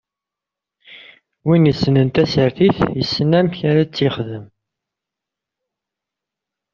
[1.47, 4.45] Win yessnen tasertit, yessen amek ara tt-yexdem.